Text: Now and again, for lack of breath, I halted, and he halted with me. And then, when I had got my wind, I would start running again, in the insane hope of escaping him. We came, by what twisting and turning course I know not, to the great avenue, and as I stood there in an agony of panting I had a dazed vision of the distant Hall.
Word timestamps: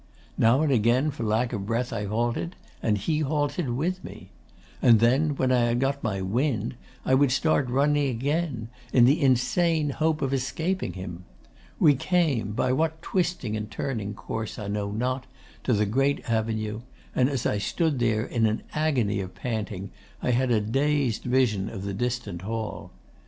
Now 0.35 0.63
and 0.63 0.71
again, 0.71 1.11
for 1.11 1.21
lack 1.21 1.53
of 1.53 1.67
breath, 1.67 1.93
I 1.93 2.05
halted, 2.05 2.55
and 2.81 2.97
he 2.97 3.19
halted 3.19 3.69
with 3.69 4.03
me. 4.03 4.31
And 4.81 4.99
then, 4.99 5.35
when 5.35 5.51
I 5.51 5.65
had 5.65 5.79
got 5.79 6.03
my 6.03 6.23
wind, 6.23 6.73
I 7.05 7.13
would 7.13 7.31
start 7.31 7.69
running 7.69 8.09
again, 8.09 8.69
in 8.91 9.05
the 9.05 9.21
insane 9.21 9.91
hope 9.91 10.23
of 10.23 10.33
escaping 10.33 10.93
him. 10.93 11.25
We 11.79 11.93
came, 11.93 12.53
by 12.53 12.73
what 12.73 13.03
twisting 13.03 13.55
and 13.55 13.69
turning 13.69 14.15
course 14.15 14.57
I 14.57 14.67
know 14.67 14.89
not, 14.91 15.27
to 15.65 15.71
the 15.73 15.85
great 15.85 16.27
avenue, 16.27 16.81
and 17.13 17.29
as 17.29 17.45
I 17.45 17.59
stood 17.59 17.99
there 17.99 18.25
in 18.25 18.47
an 18.47 18.63
agony 18.73 19.19
of 19.19 19.35
panting 19.35 19.91
I 20.19 20.31
had 20.31 20.49
a 20.49 20.59
dazed 20.59 21.25
vision 21.25 21.69
of 21.69 21.83
the 21.83 21.93
distant 21.93 22.41
Hall. 22.41 22.89